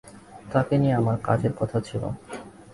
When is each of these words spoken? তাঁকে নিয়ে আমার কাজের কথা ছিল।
তাঁকে 0.51 0.75
নিয়ে 0.77 0.95
আমার 0.95 1.17
কাজের 1.23 1.53
কথা 1.59 1.77
ছিল। 1.81 2.03